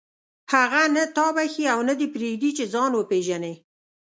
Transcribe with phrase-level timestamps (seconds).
[0.53, 3.53] هغه نه تا بخښي او نه دې پرېږدي چې ځان وپېژنې.